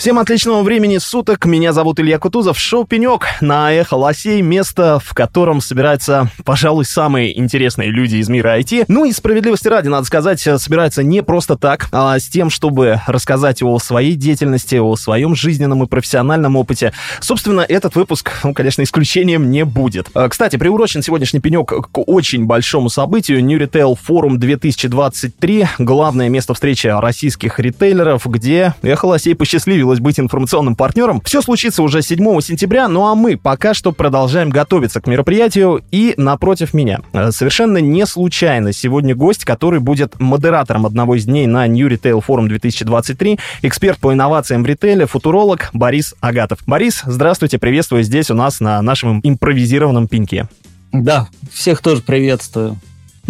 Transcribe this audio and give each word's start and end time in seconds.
Всем 0.00 0.18
отличного 0.18 0.62
времени 0.62 0.96
суток. 0.96 1.44
Меня 1.44 1.74
зовут 1.74 2.00
Илья 2.00 2.18
Кутузов. 2.18 2.58
Шоу 2.58 2.86
«Пенек» 2.86 3.26
на 3.42 3.70
Эхо 3.70 3.96
Лосей. 3.96 4.40
Место, 4.40 4.98
в 4.98 5.12
котором 5.12 5.60
собираются, 5.60 6.30
пожалуй, 6.42 6.86
самые 6.86 7.38
интересные 7.38 7.90
люди 7.90 8.16
из 8.16 8.30
мира 8.30 8.58
IT. 8.58 8.86
Ну 8.88 9.04
и 9.04 9.12
справедливости 9.12 9.68
ради, 9.68 9.88
надо 9.88 10.06
сказать, 10.06 10.40
собираются 10.40 11.02
не 11.02 11.22
просто 11.22 11.58
так, 11.58 11.88
а 11.92 12.18
с 12.18 12.30
тем, 12.30 12.48
чтобы 12.48 13.02
рассказать 13.06 13.62
о 13.62 13.78
своей 13.78 14.14
деятельности, 14.14 14.76
о 14.76 14.96
своем 14.96 15.34
жизненном 15.34 15.82
и 15.82 15.86
профессиональном 15.86 16.56
опыте. 16.56 16.94
Собственно, 17.20 17.60
этот 17.60 17.94
выпуск, 17.94 18.32
ну, 18.42 18.54
конечно, 18.54 18.80
исключением 18.80 19.50
не 19.50 19.66
будет. 19.66 20.08
А, 20.14 20.30
Кстати, 20.30 20.56
приурочен 20.56 21.02
сегодняшний 21.02 21.40
«Пенек» 21.40 21.68
к 21.68 21.98
очень 22.08 22.46
большому 22.46 22.88
событию. 22.88 23.44
New 23.44 23.60
Retail 23.60 23.98
Forum 24.08 24.38
2023. 24.38 25.66
Главное 25.78 26.30
место 26.30 26.54
встречи 26.54 26.86
российских 26.86 27.60
ритейлеров, 27.60 28.24
где 28.24 28.72
Эхо 28.80 29.04
Лосей 29.04 29.34
посчастливилось 29.90 30.00
быть 30.00 30.20
информационным 30.20 30.76
партнером. 30.76 31.20
Все 31.24 31.42
случится 31.42 31.82
уже 31.82 32.02
7 32.02 32.40
сентября, 32.40 32.88
ну 32.88 33.06
а 33.06 33.14
мы 33.14 33.36
пока 33.36 33.74
что 33.74 33.92
продолжаем 33.92 34.50
готовиться 34.50 35.00
к 35.00 35.06
мероприятию. 35.06 35.82
И 35.90 36.14
напротив 36.16 36.74
меня, 36.74 37.00
э, 37.12 37.30
совершенно 37.32 37.78
не 37.78 38.06
случайно 38.06 38.72
сегодня 38.72 39.14
гость, 39.14 39.44
который 39.44 39.80
будет 39.80 40.20
модератором 40.20 40.86
одного 40.86 41.16
из 41.16 41.24
дней 41.24 41.46
на 41.46 41.66
New 41.66 41.88
Retail 41.88 42.22
Forum 42.26 42.48
2023, 42.48 43.38
эксперт 43.62 43.98
по 43.98 44.12
инновациям 44.12 44.62
в 44.62 44.66
ритейле, 44.66 45.06
футуролог 45.06 45.70
Борис 45.72 46.14
Агатов. 46.20 46.60
Борис, 46.66 47.02
здравствуйте, 47.04 47.58
приветствую 47.58 48.04
здесь 48.04 48.30
у 48.30 48.34
нас 48.34 48.60
на 48.60 48.80
нашем 48.82 49.20
импровизированном 49.22 50.06
пеньке. 50.06 50.48
Да, 50.92 51.28
всех 51.52 51.82
тоже 51.82 52.02
приветствую. 52.02 52.76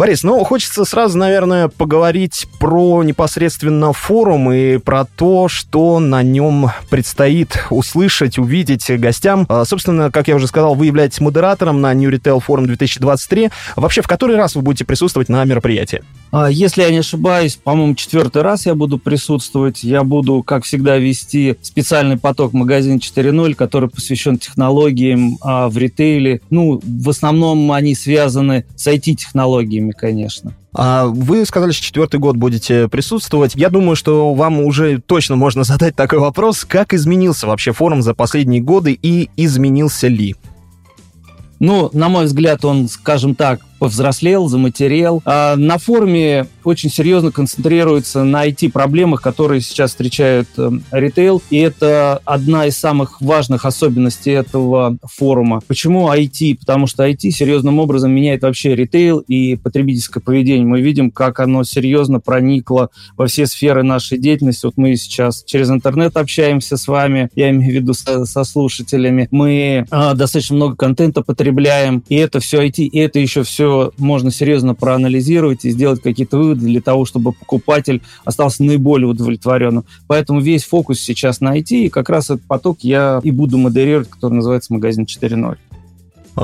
Борис, 0.01 0.23
ну, 0.23 0.43
хочется 0.45 0.87
сразу, 0.87 1.19
наверное, 1.19 1.69
поговорить 1.69 2.47
про 2.59 3.03
непосредственно 3.03 3.93
форум 3.93 4.51
и 4.51 4.79
про 4.79 5.05
то, 5.05 5.47
что 5.49 6.01
на 6.01 6.23
нем 6.23 6.71
предстоит 6.89 7.67
услышать, 7.69 8.39
увидеть 8.39 8.91
гостям. 8.99 9.45
А, 9.51 9.67
Собственно, 9.67 10.11
как 10.11 10.29
я 10.29 10.37
уже 10.37 10.47
сказал, 10.47 10.75
вы 10.75 10.87
являетесь 10.87 11.21
модератором 11.21 11.83
на 11.83 11.93
New 11.93 12.11
Retail 12.11 12.43
Forum 12.43 12.65
2023. 12.65 13.51
Вообще, 13.77 14.01
в 14.01 14.09
который 14.09 14.37
раз 14.37 14.55
вы 14.55 14.63
будете 14.63 14.87
присутствовать 14.87 15.29
на 15.29 15.45
мероприятии? 15.45 16.03
А, 16.33 16.49
Если 16.49 16.81
я 16.81 16.91
не 16.91 16.99
ошибаюсь, 16.99 17.57
по-моему, 17.57 17.95
четвертый 17.95 18.41
раз 18.41 18.65
я 18.65 18.75
буду 18.75 18.97
присутствовать. 18.99 19.83
Я 19.83 20.05
буду, 20.05 20.43
как 20.43 20.65
всегда, 20.65 20.97
вести 20.97 21.57
специальный 21.61 22.17
поток 22.17 22.53
магазин 22.53 22.99
4.0, 22.99 23.55
который 23.55 23.91
посвящен 23.91 24.39
технологиям 24.39 25.37
а, 25.43 25.69
в 25.69 25.77
ритейле. 25.77 26.41
Ну, 26.49 26.81
в 26.83 27.11
основном 27.11 27.71
они 27.73 27.95
связаны 27.95 28.65
с 28.77 28.87
IT-технологиями, 28.87 29.90
конечно. 29.93 30.55
А 30.73 31.07
Вы 31.07 31.45
сказали, 31.45 31.73
что 31.73 31.85
четвертый 31.85 32.21
год 32.21 32.37
будете 32.37 32.89
присутствовать. 32.89 33.55
Я 33.55 33.71
думаю, 33.71 33.97
что 33.97 34.35
вам 34.35 34.61
уже 34.61 35.01
точно 35.01 35.37
можно 35.37 35.65
задать 35.65 35.97
такой 35.97 36.19
вопрос. 36.19 36.65
Как 36.65 36.95
изменился 36.95 37.47
вообще 37.47 37.73
форум 37.73 38.03
за 38.03 38.15
последние 38.15 38.61
годы 38.61 38.99
и 39.01 39.31
изменился 39.37 40.09
ли? 40.09 40.37
Ну, 41.61 41.91
на 41.93 42.09
мой 42.09 42.25
взгляд, 42.25 42.65
он, 42.65 42.89
скажем 42.89 43.35
так, 43.35 43.61
повзрослел, 43.79 44.49
заматерел. 44.49 45.23
А 45.27 45.57
на 45.57 45.77
форуме 45.77 46.47
очень 46.65 46.91
серьезно 46.91 47.31
концентрируется 47.31 48.25
на 48.25 48.47
IT-проблемах, 48.47 49.23
которые 49.23 49.61
сейчас 49.61 49.91
встречают 49.91 50.49
э, 50.57 50.71
ритейл. 50.91 51.43
И 51.51 51.59
это 51.59 52.21
одна 52.25 52.67
из 52.67 52.77
самых 52.77 53.21
важных 53.21 53.65
особенностей 53.65 54.33
этого 54.33 54.97
форума. 55.05 55.61
Почему 55.67 56.09
IT? 56.13 56.59
Потому 56.61 56.87
что 56.87 57.07
IT 57.09 57.31
серьезным 57.31 57.79
образом 57.79 58.13
меняет 58.13 58.43
вообще 58.43 58.75
ритейл 58.75 59.19
и 59.19 59.57
потребительское 59.57 60.23
поведение. 60.23 60.67
Мы 60.67 60.81
видим, 60.81 61.11
как 61.11 61.41
оно 61.41 61.65
серьезно 61.65 62.21
проникло 62.21 62.91
во 63.17 63.27
все 63.27 63.47
сферы 63.47 63.83
нашей 63.83 64.19
деятельности. 64.19 64.67
Вот 64.67 64.77
мы 64.77 64.97
сейчас 64.97 65.45
через 65.45 65.71
интернет 65.71 66.17
общаемся 66.17 66.77
с 66.77 66.87
вами, 66.89 67.31
я 67.35 67.51
имею 67.51 67.73
в 67.73 67.75
виду 67.75 67.95
со, 67.95 68.25
со 68.25 68.45
слушателями. 68.45 69.29
Мы 69.31 69.87
э, 69.91 70.15
достаточно 70.15 70.57
много 70.57 70.77
контента 70.77 71.23
потребляем, 71.23 72.03
и 72.09 72.17
это 72.17 72.41
все 72.41 72.63
IT, 72.63 72.83
и 72.83 72.99
это 72.99 73.19
еще 73.19 73.43
все 73.43 73.93
можно 73.99 74.31
серьезно 74.31 74.75
проанализировать 74.75 75.65
и 75.65 75.71
сделать 75.71 76.03
какие-то 76.03 76.39
выводы 76.39 76.50
для 76.55 76.81
того, 76.81 77.05
чтобы 77.05 77.33
покупатель 77.33 78.03
остался 78.25 78.65
наиболее 78.65 79.09
удовлетворенным. 79.09 79.85
Поэтому 80.07 80.41
весь 80.41 80.65
фокус 80.65 81.01
сейчас 81.01 81.41
на 81.41 81.59
IT, 81.59 81.71
и 81.71 81.89
как 81.89 82.09
раз 82.09 82.31
этот 82.31 82.43
поток 82.43 82.79
я 82.83 83.21
и 83.23 83.31
буду 83.31 83.59
модерировать, 83.59 84.09
который 84.09 84.35
называется 84.35 84.73
«Магазин 84.73 85.05
4.0». 85.05 85.59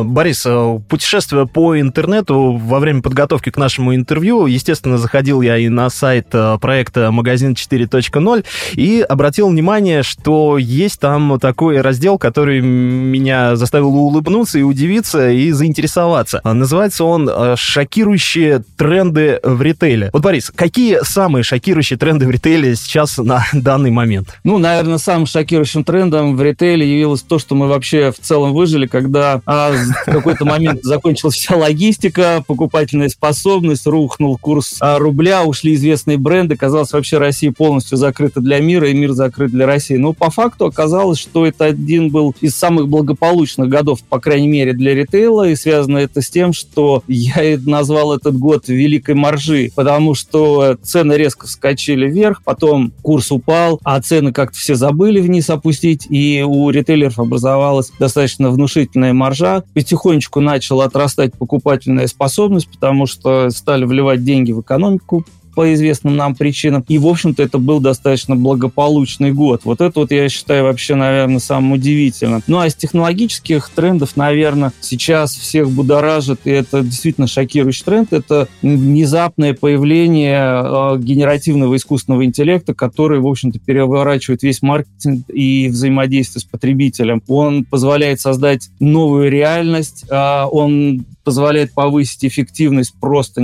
Борис, 0.05 0.45
э, 0.47 0.81
путешествуя 0.89 1.47
по 1.47 1.79
интернету 1.79 2.53
во 2.53 2.79
время 2.79 3.03
подготовки 3.03 3.51
к 3.51 3.57
нашему 3.57 3.95
интервью, 3.95 4.47
естественно, 4.47 4.99
заходил 4.99 5.41
я 5.41 5.57
и 5.57 5.69
на 5.69 5.89
сайт 5.91 6.29
э, 6.33 6.59
проекта 6.61 7.11
«Магазин 7.11 7.53
4.0» 7.53 8.45
и 8.75 9.01
обратил 9.01 9.49
внимание, 9.49 10.03
что 10.03 10.59
есть 10.59 11.01
там 11.01 11.39
такой 11.41 11.81
раздел, 11.81 12.19
который 12.19 12.61
меня 12.61 13.57
заставил 13.57 13.95
улыбнуться 13.95 14.59
и 14.59 14.63
удивиться, 14.63 15.31
и 15.31 15.51
заинтересоваться. 15.51 16.41
Называется 16.45 17.05
он 17.05 17.29
э, 17.29 17.55
«Шокирующие 17.57 18.63
тренды 18.77 19.41
в 19.43 19.63
ритейле». 19.63 20.11
Вот, 20.13 20.23
Борис, 20.23 20.53
какие 20.55 20.99
самые 21.03 21.43
шокирующие 21.43 21.99
тренды 21.99 22.27
в 22.27 22.31
ритейле 22.31 22.77
сейчас 22.77 23.19
на 23.19 23.45
данный 23.53 23.91
момент? 23.91 24.39
Ну, 24.45 24.59
наверное, 24.59 24.99
самым 24.99 25.27
шокирующим 25.27 25.85
трендом 25.85 26.37
в 26.37 26.43
ритейле 26.43 26.91
явилось 26.91 27.23
то, 27.23 27.39
что 27.39 27.55
мы 27.55 27.69
вообще 27.69 28.13
в 28.13 28.19
целом 28.21 28.53
выжили, 28.53 28.87
когда 28.87 29.41
а, 29.47 29.73
в 29.87 30.05
какой-то 30.05 30.45
момент 30.45 30.83
закончилась 30.83 31.35
вся 31.35 31.57
логистика, 31.57 32.43
покупательная 32.47 33.09
способность, 33.09 33.87
рухнул 33.87 34.37
курс 34.39 34.77
а, 34.81 34.99
рубля, 34.99 35.45
ушли 35.45 35.75
известные 35.75 36.19
бренды, 36.19 36.57
казалось, 36.57 36.93
вообще 36.93 37.19
Россия 37.19 37.53
полностью 37.53 37.99
закрыта 37.99 38.41
для 38.41 38.61
мира, 38.61 38.89
и 38.89 38.95
мир 38.95 39.13
закрыт 39.13 39.51
для 39.51 39.67
России. 39.67 39.97
Но 39.97 40.13
по 40.13 40.31
факту 40.31 40.67
оказалось, 40.67 41.19
что 41.19 41.47
это 41.47 41.65
один 41.65 42.11
был 42.11 42.35
из 42.41 42.55
самых 42.57 42.89
благополучных 42.89 43.69
годов, 43.69 44.03
по 44.03 44.21
крайней 44.21 44.49
мере, 44.49 44.73
для 44.73 44.95
ритейла, 44.95 45.49
и 45.49 45.57
связано 45.57 45.99
это 45.99 46.21
с 46.21 46.31
тем, 46.31 46.53
что 46.53 47.03
я 47.09 47.59
назвал 47.65 48.15
этот 48.15 48.37
год 48.39 48.69
великой 48.69 49.15
маржи, 49.15 49.71
потому 49.75 50.15
что 50.15 50.77
цены 50.83 51.15
резко 51.15 51.47
вскочили 51.47 52.09
вверх, 52.09 52.43
потом 52.45 52.93
курс 53.03 53.31
упал, 53.31 53.81
а 53.85 54.01
цены 54.01 54.33
как-то 54.33 54.59
все 54.59 54.75
забыли 54.75 55.21
вниз 55.21 55.51
опустить, 55.51 56.07
и 56.09 56.45
у 56.47 56.71
ритейлеров 56.71 57.19
образовалась 57.19 57.91
достаточно 57.99 58.51
внушительная 58.51 59.13
маржа, 59.13 59.65
потихонечку 59.77 60.41
начала 60.41 60.87
отрастать 60.87 61.35
покупательная 61.35 62.07
способность, 62.07 62.67
потому 62.67 63.05
что 63.05 63.51
стали 63.51 63.85
вливать 63.85 64.25
деньги 64.25 64.51
в 64.51 64.63
экономику 64.63 65.27
по 65.57 65.73
известным 65.73 66.17
нам 66.17 66.35
причинам. 66.35 66.85
И, 66.87 66.99
в 66.99 67.07
общем-то, 67.07 67.43
это 67.43 67.57
был 67.57 67.81
достаточно 67.81 68.37
благополучный 68.37 69.33
год. 69.33 69.63
Вот 69.65 69.81
это 69.81 70.01
вот 70.01 70.13
я 70.13 70.29
считаю 70.29 70.65
вообще, 70.65 70.95
наверное, 70.95 71.39
самым 71.39 71.73
удивительным. 71.73 72.43
Ну, 72.47 72.59
а 72.59 72.67
из 72.67 72.75
технологических 72.75 73.71
трендов, 73.71 74.17
наверное, 74.17 74.73
сейчас 74.81 75.35
всех 75.35 75.71
будоражит, 75.71 76.41
и 76.45 76.51
это 76.51 76.83
действительно 76.83 77.27
шокирующий 77.27 77.85
тренд, 77.87 78.13
это 78.13 78.49
внезапное 78.61 79.55
появление 79.55 80.43
э, 80.43 80.99
генеративного 80.99 81.75
искусственного 81.77 82.27
интеллекта, 82.27 82.75
который, 82.75 83.19
в 83.21 83.27
общем-то, 83.27 83.59
переворачивает 83.59 84.43
весь 84.43 84.61
маркетинг 84.61 85.25
и 85.33 85.69
взаимодействие 85.69 86.43
с 86.43 86.45
потребителем. 86.45 87.23
Он 87.29 87.65
позволяет 87.65 88.21
создать 88.21 88.69
новую 88.79 89.31
реальность, 89.31 90.05
э, 90.11 90.45
он 90.51 91.07
позволяет 91.27 91.73
повысить 91.73 92.25
эффективность 92.25 92.95
просто 93.01 93.43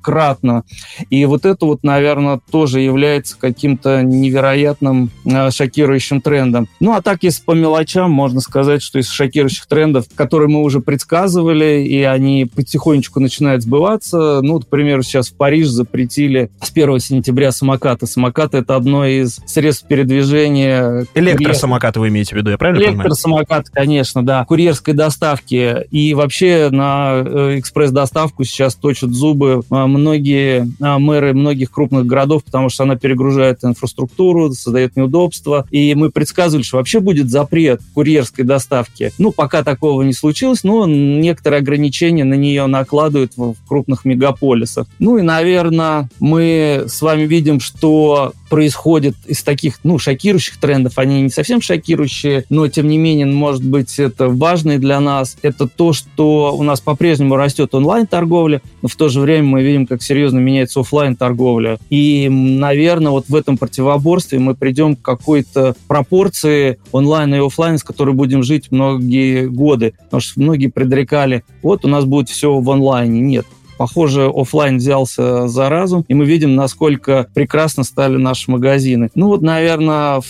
кратно. 0.00 0.64
И 1.10 1.24
вот 1.24 1.44
это 1.44 1.66
вот, 1.66 1.82
наверное, 1.82 2.40
тоже 2.50 2.80
является 2.80 3.36
каким-то 3.38 4.02
невероятным 4.02 5.10
э, 5.24 5.50
шокирующим 5.50 6.20
трендом. 6.20 6.68
Ну, 6.80 6.92
а 6.92 7.02
так, 7.02 7.22
если 7.22 7.42
по 7.44 7.52
мелочам, 7.52 8.10
можно 8.10 8.40
сказать, 8.40 8.82
что 8.82 8.98
из 8.98 9.08
шокирующих 9.08 9.66
трендов, 9.66 10.06
которые 10.14 10.48
мы 10.48 10.62
уже 10.62 10.80
предсказывали, 10.80 11.84
и 11.84 12.02
они 12.02 12.46
потихонечку 12.46 13.20
начинают 13.20 13.62
сбываться, 13.62 14.40
ну, 14.42 14.60
к 14.60 14.66
примеру, 14.66 15.02
сейчас 15.02 15.30
в 15.30 15.36
Париж 15.36 15.68
запретили 15.68 16.50
с 16.60 16.70
1 16.70 16.98
сентября 16.98 17.52
самокаты. 17.52 18.06
Самокаты— 18.06 18.58
это 18.58 18.76
одно 18.76 19.06
из 19.06 19.40
средств 19.46 19.86
передвижения... 19.86 21.06
Электросамокаты 21.14 22.00
вы 22.00 22.08
имеете 22.08 22.34
в 22.34 22.38
виду, 22.38 22.50
я 22.50 22.58
правильно 22.58 22.80
понимаю? 22.80 23.06
Электросамокаты, 23.08 23.70
конечно, 23.72 24.24
да. 24.24 24.44
Курьерской 24.44 24.94
доставки. 24.94 25.86
И 25.90 26.14
вообще 26.14 26.51
на 26.70 27.22
э, 27.24 27.58
экспресс-доставку 27.58 28.44
сейчас 28.44 28.74
точат 28.74 29.10
зубы 29.10 29.62
а, 29.70 29.86
многие 29.86 30.68
а, 30.80 30.98
мэры 30.98 31.34
многих 31.34 31.70
крупных 31.70 32.06
городов, 32.06 32.44
потому 32.44 32.68
что 32.68 32.84
она 32.84 32.96
перегружает 32.96 33.64
инфраструктуру, 33.64 34.52
создает 34.52 34.96
неудобства. 34.96 35.66
И 35.70 35.94
мы 35.94 36.10
предсказывали, 36.10 36.64
что 36.64 36.78
вообще 36.78 37.00
будет 37.00 37.30
запрет 37.30 37.80
курьерской 37.94 38.44
доставки. 38.44 39.12
Ну, 39.18 39.32
пока 39.32 39.62
такого 39.62 40.02
не 40.02 40.12
случилось, 40.12 40.64
но 40.64 40.86
некоторые 40.86 41.60
ограничения 41.60 42.24
на 42.24 42.34
нее 42.34 42.66
накладывают 42.66 43.32
в 43.36 43.54
крупных 43.66 44.04
мегаполисах. 44.04 44.86
Ну 44.98 45.18
и, 45.18 45.22
наверное, 45.22 46.08
мы 46.20 46.84
с 46.86 47.00
вами 47.02 47.22
видим, 47.22 47.60
что 47.60 48.32
происходит 48.52 49.14
из 49.26 49.42
таких, 49.42 49.78
ну, 49.82 49.98
шокирующих 49.98 50.58
трендов. 50.58 50.98
Они 50.98 51.22
не 51.22 51.30
совсем 51.30 51.62
шокирующие, 51.62 52.44
но, 52.50 52.68
тем 52.68 52.86
не 52.86 52.98
менее, 52.98 53.24
может 53.24 53.64
быть, 53.64 53.98
это 53.98 54.28
важно 54.28 54.76
для 54.78 55.00
нас. 55.00 55.38
Это 55.40 55.66
то, 55.66 55.94
что 55.94 56.41
у 56.50 56.62
нас 56.62 56.80
по-прежнему 56.80 57.36
растет 57.36 57.74
онлайн-торговля, 57.74 58.60
но 58.82 58.88
в 58.88 58.96
то 58.96 59.08
же 59.08 59.20
время 59.20 59.44
мы 59.44 59.62
видим, 59.62 59.86
как 59.86 60.02
серьезно 60.02 60.38
меняется 60.38 60.80
офлайн 60.80 61.16
торговля 61.16 61.78
И, 61.90 62.28
наверное, 62.28 63.12
вот 63.12 63.28
в 63.28 63.34
этом 63.34 63.56
противоборстве 63.56 64.38
мы 64.38 64.54
придем 64.54 64.96
к 64.96 65.02
какой-то 65.02 65.74
пропорции 65.86 66.78
онлайн 66.90 67.34
и 67.34 67.38
офлайн, 67.38 67.78
с 67.78 67.84
которой 67.84 68.14
будем 68.14 68.42
жить 68.42 68.70
многие 68.70 69.46
годы. 69.46 69.94
Потому 70.04 70.20
что 70.20 70.40
многие 70.40 70.68
предрекали, 70.68 71.44
вот 71.62 71.84
у 71.84 71.88
нас 71.88 72.04
будет 72.04 72.28
все 72.28 72.58
в 72.58 72.70
онлайне. 72.70 73.20
Нет, 73.20 73.46
Похоже, 73.82 74.30
офлайн 74.32 74.76
взялся 74.76 75.48
за 75.48 75.68
разум, 75.68 76.04
и 76.06 76.14
мы 76.14 76.24
видим, 76.24 76.54
насколько 76.54 77.26
прекрасно 77.34 77.82
стали 77.82 78.16
наши 78.16 78.48
магазины. 78.48 79.10
Ну 79.16 79.26
вот, 79.26 79.42
наверное, 79.42 80.20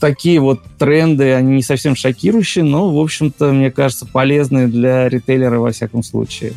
такие 0.00 0.40
вот 0.40 0.60
тренды, 0.78 1.32
они 1.34 1.56
не 1.56 1.62
совсем 1.62 1.96
шокирующие, 1.96 2.64
но, 2.64 2.94
в 2.94 2.98
общем-то, 2.98 3.52
мне 3.52 3.70
кажется, 3.70 4.06
полезные 4.06 4.66
для 4.66 5.08
ритейлера 5.08 5.58
во 5.58 5.72
всяком 5.72 6.02
случае. 6.02 6.52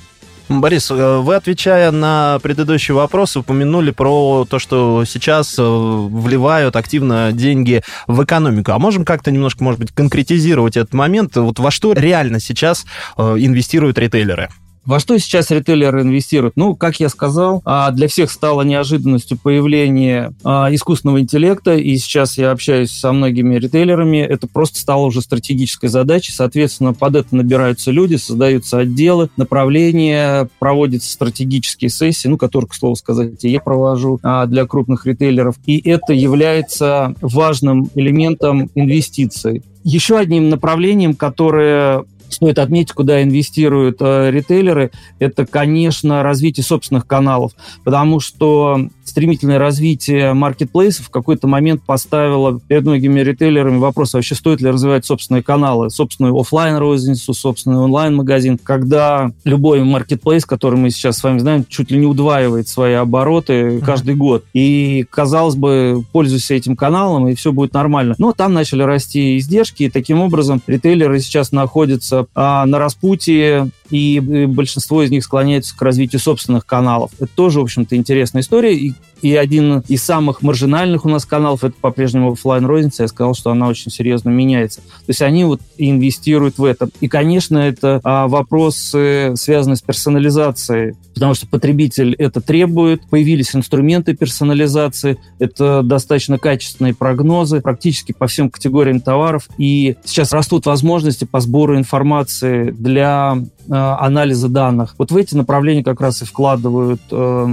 Борис, 0.50 0.90
э, 0.92 1.18
вы, 1.18 1.36
отвечая 1.36 1.92
на 1.92 2.40
предыдущий 2.42 2.94
вопрос, 2.94 3.36
упомянули 3.36 3.92
про 3.92 4.46
то, 4.50 4.60
что 4.60 5.04
сейчас 5.06 5.56
э, 5.60 5.62
вливают 5.62 6.78
активно 6.78 7.32
деньги 7.34 7.82
в 8.08 8.24
экономику. 8.24 8.72
А 8.72 8.80
можем 8.80 9.04
как-то 9.04 9.30
немножко, 9.30 9.64
может 9.64 9.80
быть, 9.80 9.92
конкретизировать 9.92 10.78
этот 10.78 10.94
момент? 10.94 11.36
Вот 11.36 11.60
во 11.60 11.70
что 11.70 11.92
реально 11.92 12.40
сейчас 12.40 12.86
э, 13.18 13.36
инвестируют 13.40 13.98
ритейлеры? 13.98 14.50
Во 14.88 15.02
что 15.02 15.20
сейчас 15.20 15.52
ритейлеры 15.52 16.04
инвестируют? 16.04 16.56
Ну, 16.56 16.74
как 16.74 17.02
я 17.02 17.10
сказал, 17.10 17.62
а, 17.66 17.92
для 17.92 18.08
всех 18.08 18.32
стало 18.32 18.62
неожиданностью 18.62 19.38
появление 19.38 20.32
а, 20.46 20.74
искусственного 20.74 21.20
интеллекта, 21.20 21.76
и 21.76 21.98
сейчас 21.98 22.38
я 22.38 22.52
общаюсь 22.52 22.92
со 22.92 23.12
многими 23.12 23.56
ритейлерами, 23.56 24.20
это 24.20 24.48
просто 24.48 24.80
стало 24.80 25.08
уже 25.08 25.20
стратегической 25.20 25.90
задачей, 25.90 26.32
соответственно, 26.32 26.94
под 26.94 27.18
это 27.18 27.36
набираются 27.36 27.92
люди, 27.92 28.16
создаются 28.16 28.78
отделы, 28.78 29.30
направления, 29.36 30.48
проводятся 30.58 31.12
стратегические 31.12 31.90
сессии, 31.90 32.30
ну, 32.30 32.38
которые, 32.38 32.70
к 32.70 32.74
слову 32.74 32.96
сказать, 32.96 33.44
я 33.44 33.60
провожу 33.60 34.22
а, 34.24 34.46
для 34.46 34.66
крупных 34.66 35.06
ритейлеров, 35.06 35.56
и 35.66 35.82
это 35.86 36.14
является 36.14 37.14
важным 37.20 37.90
элементом 37.94 38.70
инвестиций. 38.74 39.64
Еще 39.84 40.18
одним 40.18 40.48
направлением, 40.48 41.14
которое 41.14 42.06
стоит 42.30 42.60
отметить, 42.60 42.94
куда 42.94 43.24
инвестируют 43.24 43.98
э, 44.00 44.32
ритейлеры, 44.32 44.92
это, 45.20 45.46
конечно, 45.46 46.24
развитие 46.24 46.64
собственных 46.64 47.08
каналов, 47.08 47.54
потому 47.84 48.20
что 48.20 48.90
стремительное 49.10 49.60
развитие 49.60 50.34
маркетплейсов 50.34 51.08
в 51.08 51.10
какой-то 51.10 51.48
момент 51.48 51.82
поставило 51.84 52.60
перед 52.60 52.84
многими 52.84 53.20
ритейлерами 53.20 53.78
вопрос, 53.78 54.14
вообще 54.14 54.36
стоит 54.36 54.62
ли 54.62 54.70
развивать 54.70 55.06
собственные 55.06 55.44
каналы, 55.44 55.90
собственную 55.90 56.38
офлайн 56.38 56.78
розницу 56.78 57.34
собственный 57.34 57.78
онлайн-магазин, 57.78 58.60
когда 58.62 59.32
любой 59.44 59.84
маркетплейс, 59.84 60.46
который 60.46 60.78
мы 60.78 60.90
сейчас 60.90 61.18
с 61.18 61.24
вами 61.24 61.40
знаем, 61.40 61.66
чуть 61.68 61.92
ли 61.92 61.98
не 61.98 62.06
удваивает 62.06 62.68
свои 62.68 62.94
обороты 62.94 63.80
каждый 63.82 64.16
mm-hmm. 64.16 64.18
год. 64.18 64.46
И, 64.54 65.06
казалось 65.10 65.56
бы, 65.56 66.04
пользуйся 66.12 66.56
этим 66.56 66.76
каналом, 66.76 67.28
и 67.28 67.36
все 67.36 67.52
будет 67.52 67.74
нормально. 67.74 68.16
Но 68.18 68.34
там 68.34 68.54
начали 68.54 68.84
расти 68.84 69.38
издержки, 69.38 69.84
и 69.84 69.90
таким 69.90 70.20
образом 70.20 70.62
ритейлеры 70.68 71.20
сейчас 71.20 71.52
находятся 71.52 72.28
а, 72.36 72.66
на 72.66 72.80
распутье 72.80 73.70
и 73.90 74.20
большинство 74.48 75.04
из 75.04 75.12
них 75.12 75.24
склоняются 75.24 75.76
к 75.76 75.82
развитию 75.82 76.20
собственных 76.20 76.66
каналов. 76.66 77.12
Это 77.20 77.30
тоже, 77.34 77.60
в 77.60 77.64
общем-то, 77.64 77.96
интересная 77.96 78.42
история. 78.42 78.76
И, 78.76 78.94
и 79.22 79.36
один 79.36 79.80
из 79.88 80.04
самых 80.04 80.42
маржинальных 80.42 81.06
у 81.06 81.10
нас 81.10 81.26
каналов 81.26 81.64
это 81.64 81.76
по-прежнему 81.80 82.34
офлайн 82.34 82.66
розница. 82.66 83.04
Я 83.04 83.08
сказал, 83.08 83.34
что 83.34 83.52
она 83.52 83.68
очень 83.68 83.92
серьезно 83.92 84.30
меняется. 84.30 84.82
То 84.82 85.10
есть 85.10 85.22
они 85.22 85.46
вот 85.46 85.62
инвестируют 85.78 86.58
в 86.58 86.64
это. 86.64 86.90
И, 87.00 87.08
конечно, 87.08 87.58
это 87.58 88.02
а, 88.04 88.28
вопросы, 88.28 89.34
связанные 89.36 89.78
с 89.78 89.82
персонализацией, 89.82 90.96
потому 91.14 91.34
что 91.34 91.48
потребитель 91.48 92.14
это 92.16 92.42
требует. 92.42 93.08
Появились 93.10 93.56
инструменты 93.56 94.16
персонализации. 94.16 95.18
Это 95.40 95.82
достаточно 95.82 96.38
качественные 96.38 96.94
прогнозы 96.94 97.62
практически 97.62 98.12
по 98.12 98.28
всем 98.28 98.50
категориям 98.50 99.00
товаров. 99.00 99.48
И 99.58 99.96
сейчас 100.04 100.34
растут 100.34 100.66
возможности 100.66 101.26
по 101.26 101.40
сбору 101.40 101.78
информации 101.78 102.72
для 102.72 103.18
Э, 103.28 103.42
анализа 103.76 104.50
данных. 104.50 104.96
Вот 104.98 105.12
в 105.12 105.18
эти 105.18 105.36
направления 105.36 105.84
как 105.84 106.02
раз 106.02 106.22
и 106.22 106.26
вкладывают 106.26 107.02
э, 107.12 107.48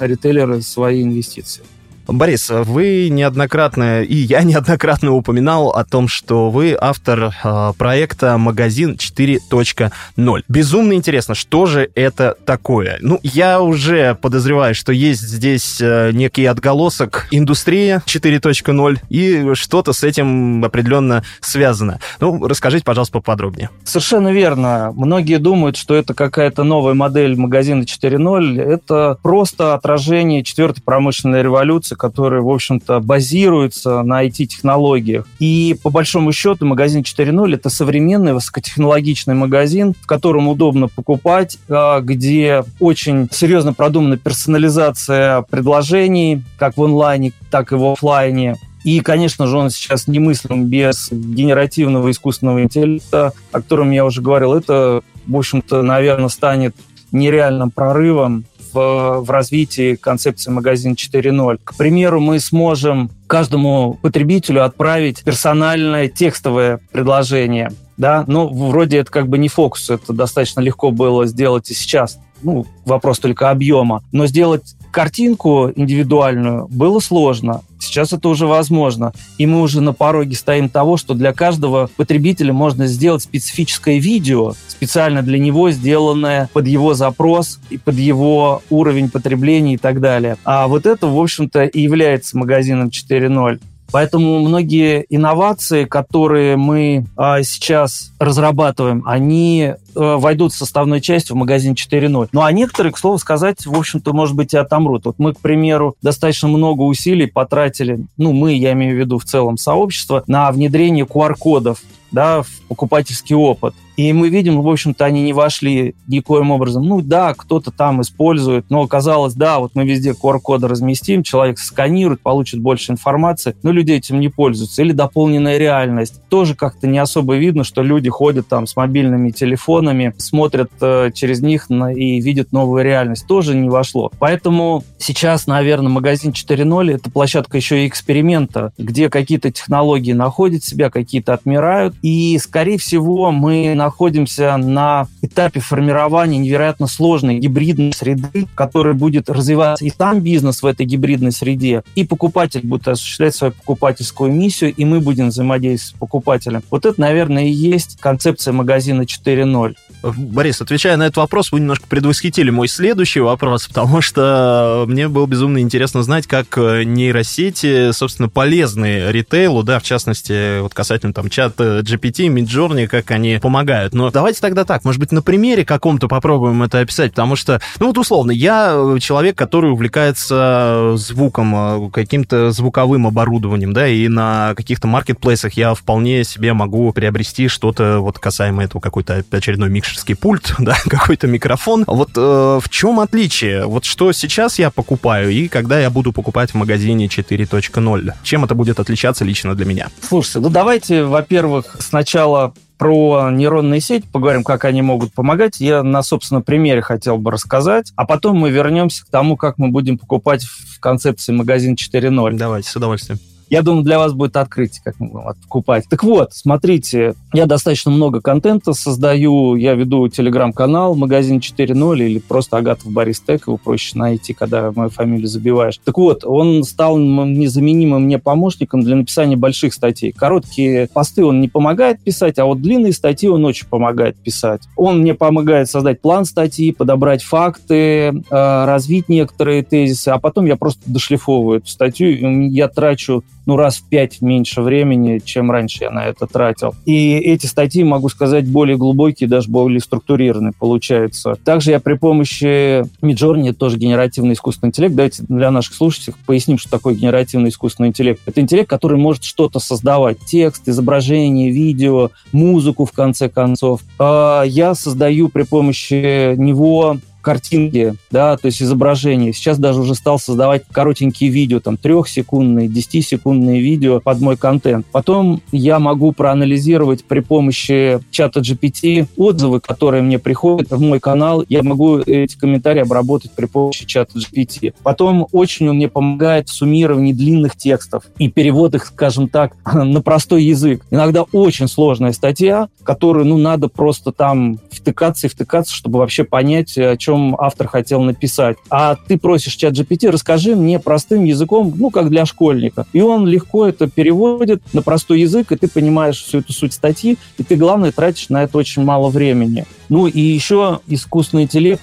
ритейлеры 0.00 0.62
свои 0.62 1.02
инвестиции. 1.02 1.62
Борис, 2.08 2.50
вы 2.50 3.08
неоднократно, 3.08 4.02
и 4.02 4.14
я 4.14 4.42
неоднократно 4.42 5.12
упоминал 5.12 5.70
о 5.70 5.84
том, 5.84 6.06
что 6.06 6.50
вы 6.50 6.76
автор 6.80 7.34
э, 7.42 7.72
проекта 7.76 8.38
«Магазин 8.38 8.94
4.0». 8.94 10.42
Безумно 10.48 10.92
интересно, 10.92 11.34
что 11.34 11.66
же 11.66 11.90
это 11.96 12.36
такое? 12.44 12.98
Ну, 13.00 13.18
я 13.24 13.60
уже 13.60 14.14
подозреваю, 14.14 14.74
что 14.76 14.92
есть 14.92 15.22
здесь 15.22 15.80
э, 15.80 16.12
некий 16.12 16.44
отголосок 16.44 17.26
индустрии 17.32 18.00
4.0, 18.06 18.98
и 19.08 19.54
что-то 19.54 19.92
с 19.92 20.04
этим 20.04 20.64
определенно 20.64 21.24
связано. 21.40 21.98
Ну, 22.20 22.46
расскажите, 22.46 22.84
пожалуйста, 22.84 23.14
поподробнее. 23.14 23.70
Совершенно 23.82 24.32
верно. 24.32 24.92
Многие 24.94 25.38
думают, 25.38 25.76
что 25.76 25.96
это 25.96 26.14
какая-то 26.14 26.62
новая 26.62 26.94
модель 26.94 27.36
магазина 27.36 27.82
4.0. 27.82 28.60
Это 28.60 29.18
просто 29.22 29.74
отражение 29.74 30.44
четвертой 30.44 30.84
промышленной 30.84 31.42
революции, 31.42 31.95
которые, 31.96 32.42
в 32.42 32.48
общем-то, 32.48 33.00
базируются 33.00 34.02
на 34.02 34.24
IT-технологиях. 34.24 35.26
И, 35.38 35.76
по 35.82 35.90
большому 35.90 36.32
счету, 36.32 36.66
магазин 36.66 37.02
4.0— 37.02 37.54
это 37.54 37.70
современный 37.70 38.34
высокотехнологичный 38.34 39.34
магазин, 39.34 39.94
в 40.00 40.06
котором 40.06 40.48
удобно 40.48 40.88
покупать, 40.88 41.58
а, 41.68 42.00
где 42.00 42.64
очень 42.80 43.28
серьезно 43.30 43.72
продумана 43.72 44.16
персонализация 44.16 45.42
предложений, 45.42 46.44
как 46.58 46.76
в 46.76 46.82
онлайне, 46.82 47.32
так 47.50 47.72
и 47.72 47.76
в 47.76 47.84
офлайне. 47.84 48.56
И, 48.84 49.00
конечно 49.00 49.48
же, 49.48 49.56
он 49.56 49.70
сейчас 49.70 50.06
немыслим 50.06 50.66
без 50.66 51.08
генеративного 51.10 52.08
искусственного 52.10 52.62
интеллекта, 52.62 53.32
о 53.50 53.60
котором 53.60 53.90
я 53.90 54.04
уже 54.04 54.22
говорил. 54.22 54.54
Это, 54.54 55.02
в 55.26 55.36
общем-то, 55.36 55.82
наверное, 55.82 56.28
станет 56.28 56.76
нереальным 57.10 57.72
прорывом 57.72 58.44
в, 58.76 59.30
развитии 59.30 59.96
концепции 59.96 60.50
магазин 60.50 60.92
4.0. 60.92 61.58
К 61.64 61.74
примеру, 61.74 62.20
мы 62.20 62.38
сможем 62.40 63.10
каждому 63.26 63.98
потребителю 64.02 64.64
отправить 64.64 65.24
персональное 65.24 66.08
текстовое 66.08 66.80
предложение. 66.92 67.70
Да, 67.96 68.24
ну, 68.26 68.48
вроде 68.48 68.98
это 68.98 69.10
как 69.10 69.28
бы 69.28 69.38
не 69.38 69.48
фокус, 69.48 69.88
это 69.88 70.12
достаточно 70.12 70.60
легко 70.60 70.90
было 70.90 71.26
сделать 71.26 71.70
и 71.70 71.74
сейчас. 71.74 72.18
Ну, 72.42 72.66
вопрос 72.84 73.18
только 73.18 73.50
объема. 73.50 74.02
Но 74.12 74.26
сделать 74.26 74.75
картинку 74.96 75.70
индивидуальную 75.76 76.68
было 76.68 77.00
сложно. 77.00 77.60
Сейчас 77.78 78.14
это 78.14 78.30
уже 78.30 78.46
возможно. 78.46 79.12
И 79.36 79.44
мы 79.44 79.60
уже 79.60 79.82
на 79.82 79.92
пороге 79.92 80.34
стоим 80.34 80.70
того, 80.70 80.96
что 80.96 81.12
для 81.12 81.34
каждого 81.34 81.90
потребителя 81.98 82.54
можно 82.54 82.86
сделать 82.86 83.22
специфическое 83.22 83.98
видео, 83.98 84.54
специально 84.68 85.20
для 85.20 85.38
него 85.38 85.70
сделанное 85.70 86.48
под 86.54 86.66
его 86.66 86.94
запрос 86.94 87.60
и 87.68 87.76
под 87.76 87.96
его 87.96 88.62
уровень 88.70 89.10
потребления 89.10 89.74
и 89.74 89.76
так 89.76 90.00
далее. 90.00 90.38
А 90.44 90.66
вот 90.66 90.86
это, 90.86 91.06
в 91.08 91.20
общем-то, 91.20 91.64
и 91.64 91.80
является 91.82 92.38
магазином 92.38 92.88
4.0. 92.88 93.60
Поэтому 93.92 94.40
многие 94.40 95.06
инновации, 95.08 95.84
которые 95.84 96.56
мы 96.56 97.06
а, 97.16 97.42
сейчас 97.42 98.12
разрабатываем, 98.18 99.02
они 99.06 99.74
а, 99.94 100.16
войдут 100.16 100.52
в 100.52 100.56
составной 100.56 101.00
часть 101.00 101.30
в 101.30 101.34
магазин 101.34 101.74
4.0. 101.74 102.28
Ну 102.32 102.42
а 102.42 102.52
некоторые, 102.52 102.92
к 102.92 102.98
слову 102.98 103.18
сказать, 103.18 103.64
в 103.64 103.76
общем-то, 103.76 104.12
может 104.12 104.34
быть, 104.34 104.54
и 104.54 104.56
отомрут. 104.56 105.06
Вот 105.06 105.18
мы, 105.18 105.34
к 105.34 105.40
примеру, 105.40 105.96
достаточно 106.02 106.48
много 106.48 106.82
усилий 106.82 107.26
потратили, 107.26 108.06
ну 108.16 108.32
мы, 108.32 108.54
я 108.54 108.72
имею 108.72 108.96
в 108.96 108.98
виду 108.98 109.18
в 109.18 109.24
целом 109.24 109.56
сообщество, 109.56 110.24
на 110.26 110.50
внедрение 110.50 111.04
QR-кодов 111.04 111.80
да, 112.16 112.42
в 112.42 112.48
покупательский 112.68 113.36
опыт. 113.36 113.74
И 113.96 114.12
мы 114.12 114.28
видим, 114.28 114.60
в 114.60 114.68
общем-то, 114.68 115.04
они 115.04 115.22
не 115.22 115.32
вошли 115.32 115.94
никоим 116.06 116.50
образом. 116.50 116.84
Ну 116.84 117.00
да, 117.00 117.34
кто-то 117.34 117.70
там 117.70 118.02
использует, 118.02 118.66
но 118.68 118.82
оказалось, 118.82 119.34
да, 119.34 119.58
вот 119.58 119.72
мы 119.74 119.86
везде 119.86 120.10
QR-коды 120.10 120.68
разместим, 120.68 121.22
человек 121.22 121.58
сканирует, 121.58 122.20
получит 122.20 122.60
больше 122.60 122.92
информации, 122.92 123.56
но 123.62 123.70
люди 123.70 123.92
этим 123.92 124.20
не 124.20 124.28
пользуются. 124.28 124.82
Или 124.82 124.92
дополненная 124.92 125.56
реальность. 125.56 126.20
Тоже 126.28 126.54
как-то 126.54 126.86
не 126.86 126.98
особо 126.98 127.36
видно, 127.36 127.64
что 127.64 127.82
люди 127.82 128.10
ходят 128.10 128.48
там 128.48 128.66
с 128.66 128.76
мобильными 128.76 129.30
телефонами, 129.30 130.14
смотрят 130.18 130.70
э, 130.80 131.10
через 131.14 131.40
них 131.40 131.70
на, 131.70 131.92
и 131.92 132.20
видят 132.20 132.52
новую 132.52 132.84
реальность. 132.84 133.26
Тоже 133.26 133.54
не 133.54 133.70
вошло. 133.70 134.10
Поэтому 134.18 134.84
сейчас, 134.98 135.46
наверное, 135.46 135.88
магазин 135.88 136.32
4.0 136.32 136.92
это 136.92 137.10
площадка 137.10 137.56
еще 137.56 137.84
и 137.84 137.88
эксперимента, 137.88 138.72
где 138.76 139.08
какие-то 139.08 139.50
технологии 139.50 140.12
находят 140.12 140.64
себя, 140.64 140.90
какие-то 140.90 141.32
отмирают. 141.32 141.94
И, 142.06 142.38
скорее 142.38 142.78
всего, 142.78 143.32
мы 143.32 143.74
на 143.74 143.86
находимся 143.86 144.56
на 144.56 145.06
этапе 145.22 145.60
формирования 145.60 146.38
невероятно 146.38 146.86
сложной 146.86 147.38
гибридной 147.38 147.92
среды, 147.92 148.46
которая 148.54 148.94
будет 148.94 149.30
развиваться 149.30 149.84
и 149.84 149.92
сам 149.96 150.20
бизнес 150.20 150.60
в 150.62 150.66
этой 150.66 150.84
гибридной 150.84 151.32
среде, 151.32 151.82
и 151.94 152.04
покупатель 152.04 152.60
будет 152.62 152.88
осуществлять 152.88 153.34
свою 153.34 153.52
покупательскую 153.52 154.32
миссию, 154.32 154.74
и 154.74 154.84
мы 154.84 155.00
будем 155.00 155.28
взаимодействовать 155.28 155.96
с 155.96 155.98
покупателем. 155.98 156.62
Вот 156.70 156.84
это, 156.84 157.00
наверное, 157.00 157.46
и 157.46 157.50
есть 157.50 157.96
концепция 158.00 158.52
магазина 158.52 159.02
4.0. 159.02 159.76
Борис, 160.02 160.60
отвечая 160.60 160.96
на 160.96 161.04
этот 161.04 161.16
вопрос, 161.16 161.52
вы 161.52 161.60
немножко 161.60 161.86
предвосхитили 161.88 162.50
мой 162.50 162.68
следующий 162.68 163.20
вопрос, 163.20 163.66
потому 163.66 164.00
что 164.00 164.84
мне 164.86 165.08
было 165.08 165.26
безумно 165.26 165.58
интересно 165.58 166.02
знать, 166.02 166.26
как 166.26 166.58
э, 166.58 166.84
нейросети, 166.84 167.92
собственно, 167.92 168.28
полезны 168.28 169.10
ритейлу, 169.10 169.62
да, 169.62 169.78
в 169.78 169.84
частности, 169.84 170.60
вот 170.60 170.74
касательно 170.74 171.12
там 171.12 171.30
чата 171.30 171.82
GPT, 171.86 172.28
Midjourney, 172.28 172.86
как 172.86 173.10
они 173.10 173.38
помогают. 173.40 173.94
Но 173.94 174.10
давайте 174.10 174.40
тогда 174.40 174.64
так, 174.64 174.84
может 174.84 175.00
быть, 175.00 175.12
на 175.12 175.22
примере 175.22 175.64
каком-то 175.64 176.08
попробуем 176.08 176.62
это 176.62 176.80
описать, 176.80 177.12
потому 177.12 177.36
что, 177.36 177.60
ну 177.80 177.88
вот 177.88 177.98
условно, 177.98 178.30
я 178.30 178.72
э, 178.74 178.98
человек, 179.00 179.36
который 179.36 179.70
увлекается 179.70 180.94
звуком, 180.96 181.54
э, 181.54 181.90
каким-то 181.90 182.50
звуковым 182.50 183.06
оборудованием, 183.06 183.72
да, 183.72 183.88
и 183.88 184.08
на 184.08 184.54
каких-то 184.56 184.88
маркетплейсах 184.88 185.54
я 185.54 185.74
вполне 185.74 186.24
себе 186.24 186.52
могу 186.52 186.92
приобрести 186.92 187.48
что-то 187.48 188.00
вот 188.00 188.18
касаемо 188.18 188.64
этого 188.64 188.80
какой-то 188.80 189.24
очередной 189.30 189.70
микшерский 189.70 190.16
пульт, 190.16 190.54
да, 190.58 190.76
какой-то 190.88 191.26
микрофон. 191.26 191.84
Вот 191.86 192.10
э, 192.16 192.20
в 192.62 192.68
чем 192.68 193.00
отличие? 193.00 193.66
Вот 193.66 193.84
что 193.84 194.12
сейчас 194.12 194.58
я 194.58 194.70
покупаю 194.70 195.30
и 195.30 195.48
когда 195.48 195.78
я 195.78 195.90
буду 195.90 196.12
покупать 196.12 196.50
в 196.50 196.54
магазине 196.54 197.06
4.0? 197.06 198.12
Чем 198.22 198.44
это 198.44 198.54
будет 198.54 198.80
отличаться 198.80 199.24
лично 199.24 199.54
для 199.54 199.64
меня? 199.64 199.88
Слушайте, 200.00 200.40
ну 200.40 200.50
давайте, 200.50 201.04
во-первых, 201.04 201.75
сначала 201.82 202.54
про 202.78 203.30
нейронные 203.30 203.80
сети 203.80 204.06
поговорим, 204.12 204.44
как 204.44 204.64
они 204.64 204.82
могут 204.82 205.12
помогать. 205.12 205.60
Я 205.60 205.82
на 205.82 206.02
собственном 206.02 206.42
примере 206.42 206.82
хотел 206.82 207.18
бы 207.18 207.30
рассказать, 207.30 207.92
а 207.96 208.04
потом 208.04 208.36
мы 208.36 208.50
вернемся 208.50 209.04
к 209.04 209.08
тому, 209.08 209.36
как 209.36 209.58
мы 209.58 209.68
будем 209.68 209.98
покупать 209.98 210.44
в 210.44 210.78
концепции 210.80 211.32
магазин 211.32 211.74
4.0. 211.74 212.36
Давайте, 212.36 212.68
с 212.68 212.76
удовольствием. 212.76 213.18
Я 213.48 213.62
думаю, 213.62 213.84
для 213.84 213.98
вас 213.98 214.12
будет 214.12 214.36
открытие, 214.36 214.82
как 214.84 214.96
откупать. 215.24 215.84
Так 215.88 216.02
вот, 216.02 216.32
смотрите, 216.32 217.14
я 217.32 217.46
достаточно 217.46 217.90
много 217.92 218.20
контента 218.20 218.72
создаю. 218.72 219.54
Я 219.54 219.74
веду 219.74 220.08
телеграм-канал 220.08 220.96
«Магазин 220.96 221.38
4.0» 221.38 221.98
или 222.04 222.18
просто 222.18 222.56
Агатов 222.56 222.90
Борис 222.90 223.20
Тек. 223.20 223.46
Его 223.46 223.56
проще 223.56 223.96
найти, 223.96 224.34
когда 224.34 224.72
мою 224.74 224.90
фамилию 224.90 225.28
забиваешь. 225.28 225.78
Так 225.84 225.96
вот, 225.96 226.24
он 226.24 226.64
стал 226.64 226.98
незаменимым 226.98 228.04
мне 228.04 228.18
помощником 228.18 228.82
для 228.82 228.96
написания 228.96 229.36
больших 229.36 229.74
статей. 229.74 230.12
Короткие 230.12 230.88
посты 230.88 231.24
он 231.24 231.40
не 231.40 231.48
помогает 231.48 232.00
писать, 232.00 232.38
а 232.38 232.46
вот 232.46 232.60
длинные 232.60 232.92
статьи 232.92 233.28
он 233.28 233.44
очень 233.44 233.68
помогает 233.68 234.16
писать. 234.16 234.62
Он 234.74 235.00
мне 235.00 235.14
помогает 235.14 235.70
создать 235.70 236.00
план 236.00 236.24
статьи, 236.24 236.72
подобрать 236.72 237.22
факты, 237.22 237.76
э, 237.76 238.12
развить 238.30 239.08
некоторые 239.08 239.62
тезисы, 239.62 240.08
а 240.08 240.18
потом 240.18 240.46
я 240.46 240.56
просто 240.56 240.82
дошлифовываю 240.86 241.58
эту 241.58 241.68
статью. 241.68 242.48
Я 242.50 242.68
трачу 242.68 243.22
ну, 243.46 243.56
раз 243.56 243.76
в 243.76 243.88
пять 243.88 244.20
меньше 244.20 244.60
времени, 244.60 245.20
чем 245.24 245.50
раньше 245.50 245.84
я 245.84 245.90
на 245.90 246.04
это 246.04 246.26
тратил. 246.26 246.74
И 246.84 247.14
эти 247.16 247.46
статьи, 247.46 247.84
могу 247.84 248.08
сказать, 248.08 248.46
более 248.48 248.76
глубокие, 248.76 249.28
даже 249.28 249.48
более 249.48 249.80
структурированные 249.80 250.52
получаются. 250.52 251.36
Также 251.44 251.70
я 251.70 251.80
при 251.80 251.94
помощи 251.94 252.82
Midjourney, 253.04 253.52
тоже 253.52 253.78
генеративный 253.78 254.34
искусственный 254.34 254.68
интеллект, 254.68 254.94
давайте 254.94 255.22
для 255.28 255.50
наших 255.50 255.74
слушателей 255.74 256.16
поясним, 256.26 256.58
что 256.58 256.70
такое 256.70 256.94
генеративный 256.94 257.50
искусственный 257.50 257.88
интеллект. 257.90 258.20
Это 258.26 258.40
интеллект, 258.40 258.68
который 258.68 258.98
может 258.98 259.24
что-то 259.24 259.60
создавать. 259.60 260.18
Текст, 260.26 260.68
изображение, 260.68 261.50
видео, 261.50 262.10
музыку, 262.32 262.84
в 262.84 262.92
конце 262.92 263.28
концов. 263.28 263.80
А 263.98 264.42
я 264.42 264.74
создаю 264.74 265.28
при 265.28 265.44
помощи 265.44 266.34
него 266.36 266.98
картинки, 267.26 267.96
да, 268.12 268.36
то 268.36 268.46
есть 268.46 268.62
изображения. 268.62 269.32
Сейчас 269.32 269.58
даже 269.58 269.80
уже 269.80 269.96
стал 269.96 270.20
создавать 270.20 270.62
коротенькие 270.70 271.28
видео, 271.28 271.58
там, 271.58 271.76
трехсекундные, 271.76 272.68
десятисекундные 272.68 273.60
видео 273.60 273.98
под 273.98 274.20
мой 274.20 274.36
контент. 274.36 274.86
Потом 274.92 275.42
я 275.50 275.80
могу 275.80 276.12
проанализировать 276.12 277.04
при 277.04 277.18
помощи 277.18 277.98
чата 278.12 278.38
GPT 278.38 279.08
отзывы, 279.16 279.58
которые 279.58 280.04
мне 280.04 280.20
приходят 280.20 280.70
в 280.70 280.80
мой 280.80 281.00
канал. 281.00 281.44
Я 281.48 281.64
могу 281.64 281.98
эти 281.98 282.38
комментарии 282.38 282.82
обработать 282.82 283.32
при 283.32 283.46
помощи 283.46 283.86
чата 283.86 284.16
GPT. 284.16 284.74
Потом 284.84 285.26
очень 285.32 285.68
он 285.68 285.76
мне 285.76 285.88
помогает 285.88 286.48
в 286.48 286.52
суммировании 286.52 287.12
длинных 287.12 287.56
текстов 287.56 288.04
и 288.18 288.28
перевод 288.28 288.76
их, 288.76 288.86
скажем 288.86 289.28
так, 289.28 289.56
на 289.74 290.00
простой 290.00 290.44
язык. 290.44 290.86
Иногда 290.92 291.24
очень 291.32 291.66
сложная 291.66 292.12
статья, 292.12 292.68
которую, 292.84 293.26
ну, 293.26 293.36
надо 293.36 293.66
просто 293.66 294.12
там 294.12 294.60
втыкаться 294.70 295.26
и 295.26 295.30
втыкаться, 295.30 295.74
чтобы 295.74 295.98
вообще 295.98 296.22
понять, 296.22 296.78
о 296.78 296.96
чем 296.96 297.15
чем 297.16 297.36
автор 297.38 297.68
хотел 297.68 298.02
написать. 298.02 298.56
А 298.70 298.96
ты 298.96 299.18
просишь 299.18 299.54
чат 299.54 299.74
GPT, 299.74 300.10
расскажи 300.10 300.54
мне 300.54 300.78
простым 300.78 301.24
языком, 301.24 301.72
ну, 301.76 301.90
как 301.90 302.10
для 302.10 302.26
школьника. 302.26 302.86
И 302.92 303.00
он 303.00 303.26
легко 303.26 303.66
это 303.66 303.88
переводит 303.88 304.62
на 304.72 304.82
простой 304.82 305.20
язык, 305.20 305.52
и 305.52 305.56
ты 305.56 305.68
понимаешь 305.68 306.22
всю 306.22 306.38
эту 306.38 306.52
суть 306.52 306.72
статьи, 306.72 307.18
и 307.38 307.42
ты, 307.42 307.56
главное, 307.56 307.92
тратишь 307.92 308.28
на 308.28 308.42
это 308.44 308.58
очень 308.58 308.84
мало 308.84 309.08
времени. 309.08 309.64
Ну, 309.88 310.06
и 310.06 310.20
еще 310.20 310.80
искусственный 310.86 311.44
интеллект 311.44 311.80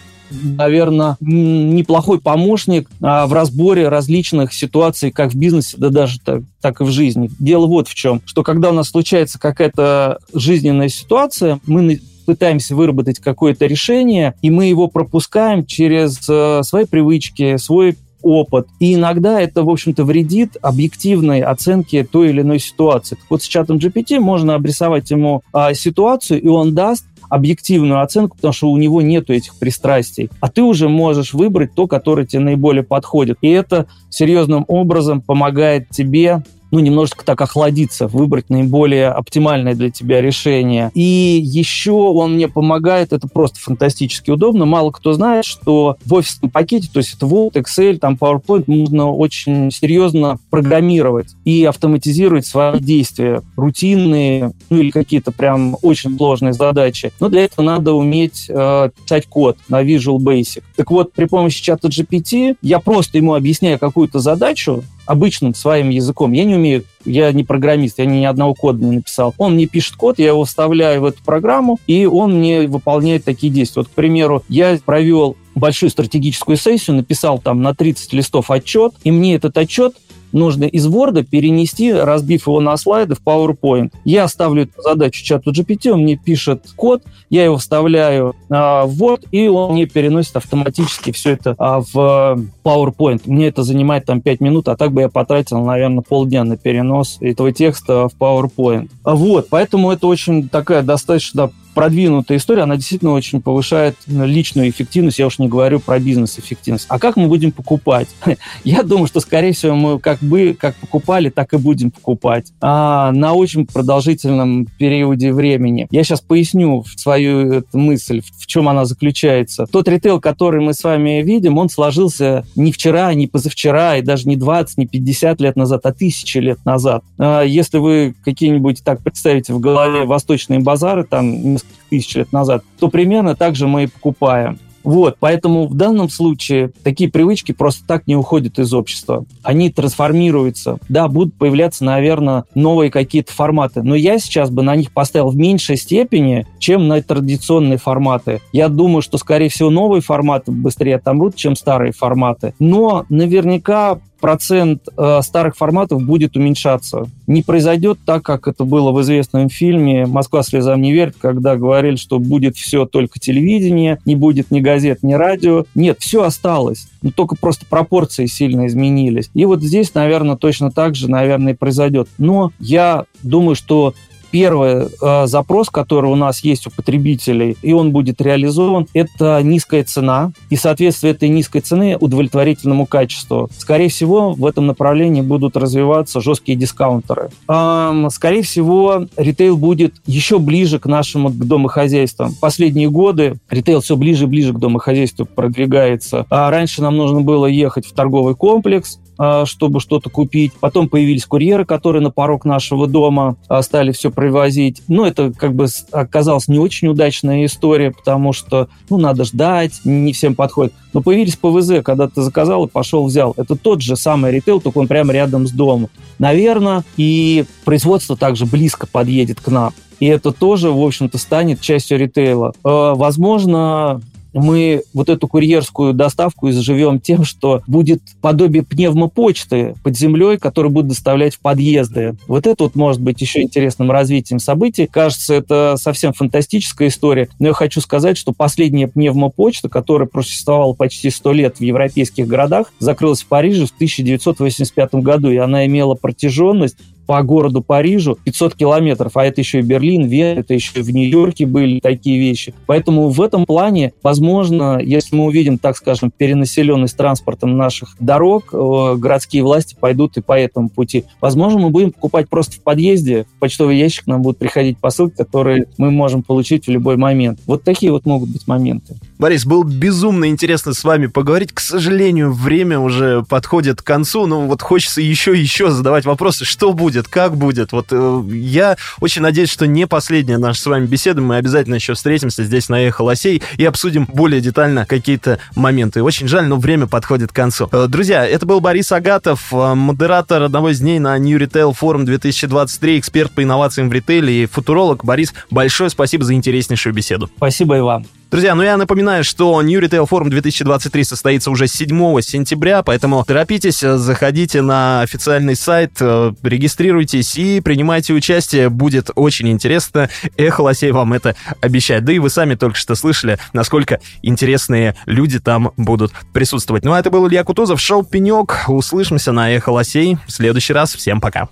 наверное, 0.58 1.16
неплохой 1.20 2.20
помощник 2.20 2.90
а, 3.04 3.28
в 3.28 3.34
разборе 3.34 3.88
различных 3.88 4.52
ситуаций, 4.52 5.12
как 5.12 5.32
в 5.32 5.38
бизнесе, 5.38 5.78
да 5.78 5.90
даже 5.90 6.20
так, 6.20 6.42
так 6.60 6.82
и 6.82 6.84
в 6.84 6.90
жизни. 6.90 7.30
Дело 7.38 7.68
вот 7.68 7.88
в 7.88 7.94
чем, 7.94 8.20
что 8.26 8.42
когда 8.42 8.72
у 8.72 8.74
нас 8.74 8.90
случается 8.90 9.38
какая-то 9.38 10.18
жизненная 10.34 10.90
ситуация, 10.90 11.60
мы 11.68 12.00
пытаемся 12.26 12.76
выработать 12.76 13.20
какое-то 13.20 13.66
решение, 13.66 14.34
и 14.42 14.50
мы 14.50 14.66
его 14.66 14.88
пропускаем 14.88 15.66
через 15.66 16.20
э, 16.30 16.62
свои 16.64 16.86
привычки, 16.86 17.58
свой 17.58 17.98
опыт. 18.24 18.68
И 18.80 18.96
иногда 18.96 19.40
это, 19.40 19.64
в 19.64 19.70
общем-то, 19.70 20.06
вредит 20.06 20.58
объективной 20.62 21.42
оценке 21.42 22.04
той 22.04 22.30
или 22.30 22.42
иной 22.42 22.60
ситуации. 22.60 23.18
Вот, 23.30 23.44
с 23.44 23.48
чатом 23.48 23.78
GPT 23.78 24.20
можно 24.20 24.56
обрисовать 24.56 25.12
ему 25.12 25.44
а, 25.52 25.74
ситуацию, 25.74 26.42
и 26.42 26.48
он 26.48 26.74
даст 26.74 27.06
объективную 27.30 28.02
оценку, 28.02 28.36
потому 28.36 28.54
что 28.54 28.70
у 28.70 28.78
него 28.78 29.02
нет 29.02 29.30
этих 29.30 29.58
пристрастий. 29.58 30.30
А 30.40 30.50
ты 30.50 30.62
уже 30.62 30.88
можешь 30.88 31.34
выбрать 31.34 31.74
то, 31.74 31.88
которое 31.88 32.26
тебе 32.26 32.44
наиболее 32.44 32.84
подходит. 32.84 33.38
И 33.42 33.50
это 33.50 33.88
серьезным 34.10 34.66
образом 34.68 35.22
помогает 35.22 35.90
тебе 35.90 36.44
ну, 36.74 36.80
немножечко 36.80 37.24
так 37.24 37.40
охладиться, 37.40 38.08
выбрать 38.08 38.50
наиболее 38.50 39.10
оптимальное 39.10 39.76
для 39.76 39.92
тебя 39.92 40.22
решение. 40.22 40.90
И 40.96 41.40
еще 41.40 41.92
он 41.92 42.34
мне 42.34 42.48
помогает, 42.48 43.14
это 43.14 43.28
просто 43.28 43.60
фантастически 43.60 44.32
удобно. 44.32 44.66
Мало 44.66 44.90
кто 44.90 45.14
знает, 45.14 45.46
что 45.46 45.98
в 46.04 46.16
офисном 46.16 46.50
пакете, 46.50 46.90
то 46.92 46.98
есть 46.98 47.14
это 47.14 47.28
Word, 47.28 47.52
Excel, 47.54 48.00
там 48.00 48.18
PowerPoint, 48.20 48.64
нужно 48.66 49.12
очень 49.12 49.70
серьезно 49.70 50.40
программировать 50.50 51.36
и 51.46 51.64
автоматизировать 51.64 52.48
свои 52.48 52.80
действия, 52.80 53.44
рутинные, 53.56 54.54
ну 54.72 54.78
или 54.78 54.90
какие-то 54.90 55.32
прям 55.32 55.78
очень 55.84 56.18
сложные 56.18 56.54
задачи. 56.54 57.14
Но 57.20 57.30
для 57.30 57.44
этого 57.44 57.64
надо 57.64 57.94
уметь 57.94 58.48
э, 58.50 58.90
писать 59.04 59.28
код 59.28 59.58
на 59.70 59.84
Visual 59.84 60.18
Basic. 60.18 60.64
Так 60.76 60.90
вот, 60.90 61.14
при 61.14 61.26
помощи 61.26 61.62
чата 61.62 61.88
GPT 61.88 62.56
я 62.64 62.80
просто 62.80 63.20
ему 63.20 63.36
объясняю 63.36 63.78
какую-то 63.78 64.18
задачу, 64.18 64.84
обычным 65.06 65.54
своим 65.54 65.90
языком. 65.90 66.32
Я 66.32 66.44
не 66.46 66.56
умею, 66.56 66.84
я 67.06 67.32
не 67.32 67.44
программист, 67.44 68.00
я 68.00 68.06
ни 68.06 68.24
одного 68.24 68.54
кода 68.54 68.84
не 68.84 68.98
написал. 68.98 69.34
Он 69.38 69.54
мне 69.54 69.66
пишет 69.66 69.96
код, 69.96 70.20
я 70.20 70.28
его 70.28 70.46
вставляю 70.46 71.02
в 71.02 71.06
эту 71.06 71.24
программу, 71.24 71.80
и 71.88 72.06
он 72.06 72.40
мне 72.40 72.68
выполняет 72.68 73.24
такие 73.26 73.52
действия. 73.52 73.82
Вот, 73.82 73.90
к 73.90 73.92
примеру, 73.92 74.44
я 74.50 74.78
провел 74.84 75.36
большую 75.56 75.90
стратегическую 75.90 76.58
сессию, 76.58 76.96
написал 76.96 77.40
там 77.40 77.62
на 77.62 77.76
30 77.76 78.14
листов 78.14 78.50
отчет, 78.50 78.94
и 79.04 79.12
мне 79.12 79.36
этот 79.36 79.58
отчет 79.58 79.96
нужно 80.34 80.66
из 80.66 80.88
Word 80.88 81.24
перенести, 81.24 81.94
разбив 81.94 82.48
его 82.48 82.60
на 82.60 82.76
слайды 82.78 83.16
в 83.16 83.22
PowerPoint. 83.24 83.92
Я 84.04 84.28
ставлю 84.28 84.64
эту 84.64 84.82
задачу 84.82 85.24
чату 85.24 85.52
GPT, 85.52 85.92
он 85.92 86.02
мне 86.02 86.18
пишет 86.18 86.66
код, 86.76 87.04
я 87.30 87.46
его 87.46 87.58
вставляю 87.58 88.36
а, 88.50 88.86
в 88.86 89.02
Word, 89.02 89.28
и 89.32 89.48
он 89.48 89.74
мне 89.74 89.86
переносит 89.86 90.36
автоматически 90.36 91.12
все 91.12 91.32
это 91.32 91.56
а, 91.58 91.82
в 91.82 92.40
PowerPoint. 92.64 93.22
Мне 93.26 93.48
это 93.48 93.64
занимает 93.64 94.06
там 94.06 94.22
5 94.22 94.42
минут, 94.42 94.68
а 94.68 94.76
так 94.76 94.92
бы 94.92 95.02
я 95.02 95.10
потратил, 95.10 95.64
наверное, 95.64 96.04
полдня 96.08 96.44
на 96.44 96.58
перенос 96.58 97.18
этого 97.22 97.52
текста 97.52 98.10
в 98.10 98.18
PowerPoint. 98.20 98.90
Вот, 99.04 99.48
поэтому 99.50 99.92
это 99.92 100.08
очень 100.08 100.50
такая 100.50 100.82
достаточно 100.84 101.52
продвинутая 101.74 102.38
история, 102.38 102.64
она 102.64 102.76
действительно 102.76 103.12
очень 103.12 103.42
повышает 103.42 103.96
личную 104.08 104.70
эффективность, 104.70 105.20
я 105.20 105.28
уж 105.28 105.40
не 105.40 105.48
говорю 105.48 105.80
про 105.80 106.00
бизнес-эффективность. 106.00 106.86
А 106.90 107.00
как 107.00 107.18
мы 107.18 107.28
будем 107.28 107.52
покупать? 107.52 108.08
Я 108.64 108.84
думаю, 108.84 109.08
что, 109.08 109.20
скорее 109.20 109.54
всего, 109.54 109.76
мы 109.76 110.00
как 110.00 110.20
бы 110.20 110.56
как 110.60 110.76
покупали, 110.76 111.30
так 111.30 111.54
и 111.54 111.58
будем 111.58 111.92
покупать 111.92 112.52
а, 112.62 113.12
на 113.12 113.34
очень 113.34 113.66
продолжительном 113.66 114.68
периоде 114.78 115.34
времени. 115.34 115.88
Я 115.92 116.04
сейчас 116.04 116.22
поясню 116.22 116.84
свою 116.96 117.52
эту 117.52 117.78
мысль, 117.78 118.22
в 118.22 118.46
чем 118.46 118.70
она 118.70 118.86
заключается. 118.86 119.66
Тот 119.66 119.88
ритейл, 119.88 120.20
который 120.20 120.62
мы 120.62 120.74
с 120.74 120.84
вами 120.84 121.22
видим, 121.22 121.58
он 121.58 121.70
сложился 121.70 122.46
не 122.56 122.72
вчера, 122.72 123.14
не 123.14 123.28
позавчера, 123.28 123.98
и 123.98 124.02
даже 124.02 124.28
не 124.28 124.36
20, 124.36 124.78
не 124.78 124.88
50 124.88 125.42
лет 125.42 125.56
назад, 125.56 125.82
а 125.86 125.94
тысячи 125.94 126.38
лет 126.38 126.64
назад. 126.66 127.04
А, 127.18 127.42
если 127.42 127.78
вы 127.78 128.16
какие-нибудь 128.24 128.84
так 128.84 129.02
представите 129.02 129.54
в 129.54 129.60
голове 129.60 130.06
восточные 130.06 130.60
базары, 130.60 131.04
там 131.04 131.58
тысяч 131.90 132.16
лет 132.16 132.32
назад, 132.32 132.64
то 132.80 132.90
примерно 132.90 133.36
так 133.36 133.56
же 133.56 133.68
мы 133.68 133.84
и 133.84 133.88
покупаем. 133.88 134.60
Вот, 134.84 135.16
поэтому 135.20 135.68
в 135.68 135.76
данном 135.76 136.10
случае 136.10 136.72
такие 136.84 137.10
привычки 137.10 137.54
просто 137.54 137.88
так 137.88 138.06
не 138.06 138.16
уходят 138.16 138.60
из 138.60 138.74
общества. 138.74 139.26
Они 139.42 139.70
трансформируются. 139.70 140.78
Да, 140.90 141.08
будут 141.08 141.36
появляться, 141.36 141.86
наверное, 141.86 142.44
новые 142.54 142.92
какие-то 142.92 143.32
форматы. 143.32 143.82
Но 143.82 143.96
я 143.96 144.20
сейчас 144.20 144.50
бы 144.50 144.62
на 144.62 144.76
них 144.76 144.92
поставил 144.92 145.30
в 145.30 145.38
меньшей 145.38 145.78
степени, 145.78 146.46
чем 146.60 146.88
на 146.88 147.02
традиционные 147.02 147.78
форматы. 147.78 148.42
Я 148.52 148.68
думаю, 148.68 149.02
что, 149.02 149.18
скорее 149.18 149.50
всего, 149.50 149.70
новые 149.70 150.02
форматы 150.02 150.52
быстрее 150.52 150.96
отомрут, 150.96 151.36
чем 151.36 151.56
старые 151.56 151.94
форматы. 151.94 152.54
Но 152.60 153.06
наверняка 153.10 154.00
процент 154.24 154.88
э, 154.98 155.20
старых 155.22 155.58
форматов 155.58 156.02
будет 156.02 156.38
уменьшаться. 156.38 157.08
Не 157.28 157.42
произойдет 157.42 158.00
так, 158.06 158.24
как 158.24 158.48
это 158.48 158.64
было 158.64 158.94
в 158.94 159.02
известном 159.02 159.50
фильме 159.50 160.06
«Москва 160.06 160.44
слезам 160.44 160.82
не 160.82 160.94
верит», 160.94 161.16
когда 161.20 161.58
говорили, 161.58 161.98
что 161.98 162.20
будет 162.20 162.56
все 162.56 162.86
только 162.86 163.20
телевидение, 163.20 164.00
не 164.06 164.16
будет 164.16 164.50
ни 164.50 164.62
газет, 164.62 165.00
ни 165.04 165.12
радио. 165.12 165.66
Нет, 165.76 165.98
все 166.00 166.24
осталось. 166.24 166.88
Но 167.02 167.12
только 167.12 167.36
просто 167.36 167.66
пропорции 167.66 168.26
сильно 168.28 168.68
изменились. 168.68 169.30
И 169.34 169.44
вот 169.44 169.62
здесь, 169.62 169.94
наверное, 169.94 170.38
точно 170.38 170.72
так 170.72 170.96
же, 170.96 171.12
наверное, 171.12 171.52
и 171.52 171.58
произойдет. 171.58 172.08
Но 172.18 172.54
я 172.60 173.04
думаю, 173.24 173.56
что 173.56 173.94
Первый 174.34 174.88
э, 175.00 175.28
запрос, 175.28 175.70
который 175.70 176.10
у 176.10 176.16
нас 176.16 176.44
есть 176.44 176.66
у 176.66 176.72
потребителей, 176.72 177.56
и 177.62 177.72
он 177.72 177.92
будет 177.92 178.20
реализован, 178.20 178.88
это 178.96 179.40
низкая 179.44 179.84
цена 179.84 180.32
и 180.50 180.56
соответствие 180.56 181.14
этой 181.14 181.30
низкой 181.30 181.60
цены 181.60 181.98
удовлетворительному 182.00 182.88
качеству. 182.88 183.52
Скорее 183.56 183.90
всего, 183.90 184.32
в 184.34 184.44
этом 184.48 184.66
направлении 184.66 185.22
будут 185.22 185.56
развиваться 185.56 186.20
жесткие 186.20 186.58
дискаунтеры. 186.58 187.30
Эм, 187.48 188.10
скорее 188.10 188.42
всего, 188.42 189.06
ритейл 189.18 189.56
будет 189.56 189.94
еще 190.08 190.40
ближе 190.40 190.80
к 190.80 190.88
нашему 190.88 191.30
к 191.30 191.36
домохозяйствам. 191.38 192.34
Последние 192.42 192.90
годы 192.90 193.36
ритейл 193.52 193.82
все 193.82 193.96
ближе 193.96 194.24
и 194.24 194.28
ближе 194.28 194.52
к 194.54 194.58
домохозяйству 194.58 195.26
продвигается. 195.28 196.26
А 196.32 196.50
раньше 196.50 196.82
нам 196.82 196.98
нужно 196.98 197.22
было 197.22 197.46
ехать 197.46 197.86
в 197.86 197.94
торговый 197.94 198.34
комплекс, 198.34 198.98
чтобы 199.46 199.80
что-то 199.80 200.10
купить. 200.10 200.54
Потом 200.60 200.90
появились 200.90 201.26
курьеры, 201.26 201.66
которые 201.66 202.02
на 202.02 202.12
порог 202.12 202.46
нашего 202.46 202.88
дома 202.88 203.38
а, 203.48 203.62
стали 203.62 203.92
все 203.92 204.12
привозить. 204.12 204.82
Но 204.88 205.06
это 205.06 205.32
как 205.32 205.54
бы 205.54 205.68
оказалась 205.92 206.48
не 206.48 206.60
очень 206.60 206.88
удачная 206.88 207.46
история, 207.46 207.92
потому 207.92 208.34
что 208.34 208.70
ну, 208.90 208.98
надо 208.98 209.24
ждать, 209.24 209.82
не 209.86 210.14
всем 210.14 210.36
подходит. 210.36 210.74
Но 210.94 211.02
появились 211.02 211.36
ПВЗ, 211.36 211.84
когда 211.84 212.08
ты 212.08 212.22
заказал 212.22 212.66
и 212.66 212.70
пошел 212.70 213.06
взял. 213.06 213.34
Это 213.38 213.56
тот 213.56 213.82
же 213.82 213.96
самый 213.96 214.32
ритейл, 214.32 214.62
только 214.62 214.78
он 214.78 214.88
прямо 214.88 215.14
рядом 215.14 215.48
с 215.48 215.52
домом. 215.52 215.90
Наверное, 216.20 216.84
и 216.98 217.46
производство 217.66 218.16
также 218.16 218.46
близко 218.46 218.88
подъедет 218.88 219.42
к 219.42 219.48
нам. 219.50 219.74
И 220.00 220.06
это 220.06 220.32
тоже, 220.32 220.72
в 220.72 220.82
общем-то, 220.82 221.18
станет 221.18 221.62
частью 221.62 221.98
ритейла. 221.98 222.54
А, 222.64 222.94
возможно, 222.94 224.02
мы 224.34 224.84
вот 224.94 225.10
эту 225.10 225.28
курьерскую 225.28 225.94
доставку 225.94 226.50
изживем 226.50 227.00
тем, 227.00 227.24
что 227.24 227.62
будет 227.68 228.02
подобие 228.22 228.64
пневмопочты 228.64 229.76
под 229.84 229.98
землей, 229.98 230.38
которую 230.38 230.72
будут 230.72 230.90
доставлять 230.90 231.36
в 231.36 231.40
подъезды. 231.40 232.16
Вот 232.28 232.48
это 232.48 232.64
вот 232.64 232.76
может 232.76 233.02
быть 233.02 233.22
еще 233.22 233.42
интересным 233.42 233.92
развитием 233.92 234.40
событий. 234.40 234.88
Кажется, 234.92 235.36
это 235.36 235.76
совсем 235.78 236.14
фантастическая 236.14 236.88
история, 236.88 237.30
но 237.40 237.48
я 237.48 237.54
хочу 237.54 237.82
сказать, 237.82 238.18
что 238.18 238.34
последняя 238.34 238.88
пневмопочта, 238.88 239.70
которая 239.70 240.08
просуществовала 240.08 240.74
почти 240.74 241.10
100 241.10 241.34
лет 241.34 241.58
в 241.58 241.62
европейских 241.62 242.28
городах, 242.28 242.72
закрылась 242.80 243.22
в 243.22 243.28
Париже 243.28 243.66
в 243.66 243.72
1985 243.72 244.96
году, 244.96 245.30
и 245.30 245.38
она 245.38 245.66
имела 245.66 245.96
протяженность 245.96 246.78
по 247.06 247.22
городу 247.24 247.62
Парижу 247.62 248.18
500 248.24 248.56
километров, 248.56 249.16
а 249.16 249.26
это 249.26 249.42
еще 249.42 249.60
и 249.60 249.62
Берлин, 249.62 250.08
Вена, 250.08 250.40
это 250.40 250.54
еще 250.54 250.80
и 250.80 250.82
в 250.82 250.90
Нью-Йорке 250.94 251.46
были 251.46 251.80
такие 251.80 252.20
вещи. 252.20 252.54
Поэтому 252.66 253.10
в 253.10 253.22
этом 253.22 253.46
плане, 253.46 253.94
возможно, 254.02 254.80
если 254.82 255.16
мы 255.16 255.26
увидим, 255.26 255.58
так 255.58 255.78
скажем, 255.78 256.12
перенаселенность 256.16 256.98
транспортом 256.98 257.58
наших 257.58 257.96
дорог, 258.00 258.54
э, 258.54 258.96
городские 258.98 259.44
власти 259.44 259.76
пойдут 259.80 260.18
и 260.18 260.22
по 260.22 260.38
этому 260.38 260.70
пути. 260.70 261.06
Возможно, 261.22 261.60
мы 261.60 261.70
будем 261.70 261.92
покупать 261.92 262.30
просто 262.30 262.58
в 262.58 262.62
подъезде, 262.62 263.26
в 263.36 263.40
почтовый 263.40 263.78
ящик 263.78 264.08
нам 264.08 264.22
будут 264.22 264.38
приходить 264.38 264.78
посылки, 264.78 265.16
которые 265.16 265.68
мы 265.78 265.92
можем 265.92 266.24
получить 266.24 266.68
в 266.68 266.72
любой 266.72 266.98
момент. 266.98 267.40
Вот 267.46 267.64
такие 267.64 267.92
вот 267.92 268.06
могут 268.06 268.30
быть 268.30 268.48
моменты. 268.48 268.96
Борис, 269.24 269.46
был 269.46 269.64
безумно 269.64 270.26
интересно 270.26 270.74
с 270.74 270.84
вами 270.84 271.08
поговорить. 271.08 271.54
К 271.54 271.62
сожалению, 271.62 272.34
время 272.34 272.78
уже 272.78 273.24
подходит 273.24 273.82
к 273.82 273.86
концу, 273.86 274.26
но 274.26 274.42
вот 274.42 274.62
хочется 274.62 275.00
еще 275.00 275.34
и 275.34 275.40
еще 275.40 275.72
задавать 275.72 276.04
вопросы, 276.04 276.44
что 276.44 276.74
будет, 276.74 277.08
как 277.08 277.38
будет. 277.38 277.72
Вот 277.72 277.88
э, 277.92 278.22
я 278.34 278.76
очень 279.00 279.22
надеюсь, 279.22 279.50
что 279.50 279.66
не 279.66 279.88
последняя 279.88 280.38
наша 280.38 280.60
с 280.60 280.66
вами 280.66 280.88
беседа. 280.88 281.22
Мы 281.22 281.38
обязательно 281.38 281.76
еще 281.76 281.94
встретимся 281.94 282.44
здесь 282.44 282.68
на 282.68 282.82
Эхо 282.82 283.04
Лосей 283.04 283.42
и 283.56 283.64
обсудим 283.64 284.10
более 284.12 284.42
детально 284.42 284.86
какие-то 284.86 285.40
моменты. 285.56 286.04
Очень 286.04 286.28
жаль, 286.28 286.48
но 286.48 286.58
время 286.58 286.88
подходит 286.88 287.32
к 287.32 287.36
концу. 287.36 287.70
Э, 287.72 287.86
друзья, 287.88 288.28
это 288.28 288.46
был 288.46 288.60
Борис 288.60 288.92
Агатов, 288.92 289.54
э, 289.54 289.74
модератор 289.74 290.44
одного 290.44 290.72
из 290.72 290.82
дней 290.82 291.00
на 291.00 291.18
New 291.18 291.40
Retail 291.40 291.74
Forum 291.80 292.04
2023, 292.04 293.00
эксперт 293.00 293.32
по 293.32 293.42
инновациям 293.42 293.88
в 293.88 293.94
ритейле 293.94 294.44
и 294.44 294.46
футуролог. 294.48 295.06
Борис, 295.06 295.34
большое 295.50 295.90
спасибо 295.90 296.26
за 296.26 296.34
интереснейшую 296.34 296.94
беседу. 296.94 297.30
Спасибо 297.38 297.78
и 297.78 297.80
вам. 297.80 298.06
Друзья, 298.34 298.56
ну 298.56 298.64
я 298.64 298.78
напоминаю, 298.78 299.24
что 299.24 299.62
New 299.62 299.80
Retail 299.80 300.10
Forum 300.10 300.30
2023 300.30 301.04
состоится 301.04 301.52
уже 301.52 301.68
7 301.68 302.20
сентября, 302.22 302.82
поэтому 302.82 303.24
торопитесь, 303.24 303.82
заходите 303.82 304.64
на 304.64 305.02
официальный 305.02 305.56
сайт, 305.56 305.98
э, 306.00 306.34
регистрируйтесь 306.42 307.36
и 307.36 307.62
принимайте 307.62 308.12
участие. 308.12 308.70
Будет 308.70 309.12
очень 309.14 309.50
интересно. 309.50 310.10
Эхо 310.36 310.62
Лосей 310.62 310.90
вам 310.90 311.14
это 311.14 311.36
обещает. 311.62 312.06
Да 312.06 312.12
и 312.12 312.18
вы 312.18 312.32
сами 312.32 312.56
только 312.56 312.76
что 312.76 312.96
слышали, 312.96 313.38
насколько 313.54 314.00
интересные 314.24 314.96
люди 315.06 315.40
там 315.40 315.72
будут 315.78 316.12
присутствовать. 316.34 316.84
Ну 316.84 316.94
а 316.94 317.00
это 317.00 317.12
был 317.12 317.28
Илья 317.28 317.44
Кутузов, 317.44 317.80
шоу 317.80 318.02
«Пенек». 318.04 318.64
Услышимся 318.68 319.32
на 319.32 319.52
Эхо 319.52 319.70
Лосей 319.70 320.18
в 320.26 320.32
следующий 320.32 320.74
раз. 320.74 320.96
Всем 320.96 321.22
пока. 321.22 321.50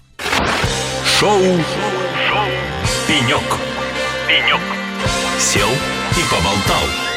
Шоу, 1.19 1.43
шоу 2.27 2.47
«Пенек». 3.07 3.59
«Пенек». 4.27 4.61
Сел 5.37 5.69
и 6.17 6.23
поболтал. 6.23 7.10